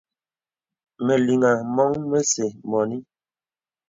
[1.05, 2.97] Məlìŋà mɔ̄ŋ məsə mɔ̄nì.